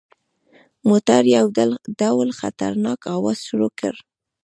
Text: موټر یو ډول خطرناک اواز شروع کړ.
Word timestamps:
موټر 0.87 1.21
یو 1.37 1.45
ډول 2.01 2.29
خطرناک 2.39 2.99
اواز 3.15 3.39
شروع 3.47 3.71
کړ. 3.79 3.93